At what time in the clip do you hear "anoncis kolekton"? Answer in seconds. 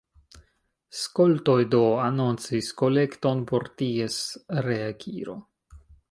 2.05-3.43